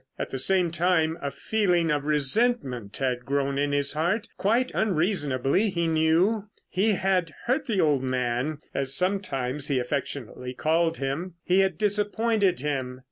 At 0.17 0.31
the 0.31 0.39
same 0.39 0.71
time 0.71 1.15
a 1.21 1.29
feeling 1.29 1.91
of 1.91 2.05
resentment 2.05 2.97
had 2.97 3.23
grown 3.23 3.59
in 3.59 3.71
his 3.71 3.93
heart, 3.93 4.27
quite 4.35 4.71
unreasonably 4.73 5.69
he 5.69 5.85
knew. 5.87 6.45
He 6.69 6.93
had 6.93 7.35
hurt 7.45 7.67
the 7.67 7.81
old 7.81 8.01
man, 8.01 8.57
as 8.73 8.95
sometimes 8.95 9.67
he 9.67 9.77
affectionately 9.77 10.55
called 10.55 10.97
him. 10.97 11.35
He 11.43 11.59
had 11.59 11.77
disappointed 11.77 12.61
him. 12.61 12.99